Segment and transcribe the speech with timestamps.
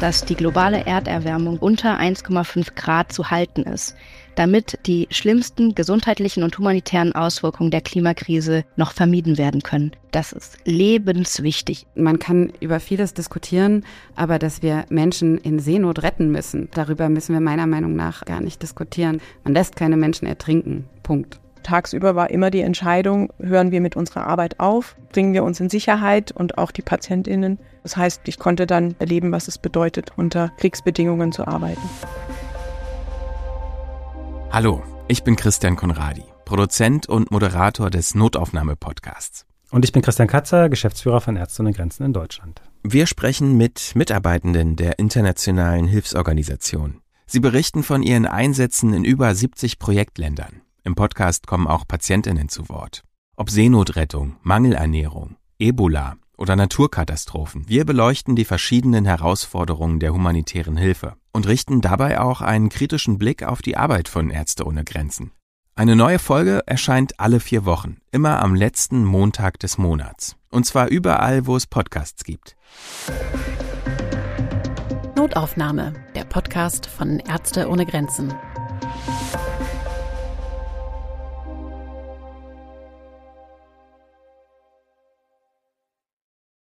[0.00, 3.96] dass die globale Erderwärmung unter 1,5 Grad zu halten ist,
[4.34, 9.92] damit die schlimmsten gesundheitlichen und humanitären Auswirkungen der Klimakrise noch vermieden werden können.
[10.10, 11.86] Das ist lebenswichtig.
[11.94, 17.32] Man kann über vieles diskutieren, aber dass wir Menschen in Seenot retten müssen, darüber müssen
[17.32, 19.20] wir meiner Meinung nach gar nicht diskutieren.
[19.44, 20.84] Man lässt keine Menschen ertrinken.
[21.02, 21.40] Punkt.
[21.66, 25.68] Tagsüber war immer die Entscheidung, hören wir mit unserer Arbeit auf, bringen wir uns in
[25.68, 27.58] Sicherheit und auch die Patientinnen.
[27.82, 31.82] Das heißt, ich konnte dann erleben, was es bedeutet, unter Kriegsbedingungen zu arbeiten.
[34.52, 39.44] Hallo, ich bin Christian Konradi, Produzent und Moderator des Notaufnahme-Podcasts.
[39.72, 42.62] Und ich bin Christian Katzer, Geschäftsführer von Ärzte ohne Grenzen in Deutschland.
[42.84, 47.00] Wir sprechen mit Mitarbeitenden der internationalen Hilfsorganisation.
[47.26, 50.62] Sie berichten von ihren Einsätzen in über 70 Projektländern.
[50.86, 53.02] Im Podcast kommen auch Patientinnen zu Wort.
[53.36, 61.48] Ob Seenotrettung, Mangelernährung, Ebola oder Naturkatastrophen, wir beleuchten die verschiedenen Herausforderungen der humanitären Hilfe und
[61.48, 65.32] richten dabei auch einen kritischen Blick auf die Arbeit von Ärzte ohne Grenzen.
[65.74, 70.36] Eine neue Folge erscheint alle vier Wochen, immer am letzten Montag des Monats.
[70.52, 72.54] Und zwar überall, wo es Podcasts gibt.
[75.16, 78.32] Notaufnahme, der Podcast von Ärzte ohne Grenzen.